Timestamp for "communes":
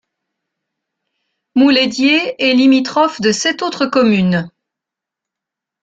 3.85-4.49